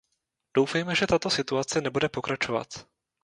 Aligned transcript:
Doufejme, 0.53 0.95
že 0.95 1.07
tato 1.07 1.29
situace 1.29 1.81
nebude 1.81 2.09
pokračovat. 2.09 2.67